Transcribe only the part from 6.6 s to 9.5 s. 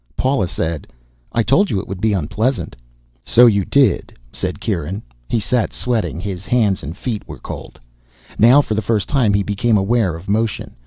and feet were cold. Now for the first time he